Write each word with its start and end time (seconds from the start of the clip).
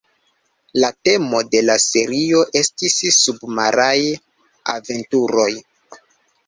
La 0.83 0.87
temo 1.09 1.41
de 1.55 1.61
la 1.67 1.75
serio 1.83 2.41
estis 2.63 2.99
submaraj 3.27 3.97
aventuroj. 4.77 5.51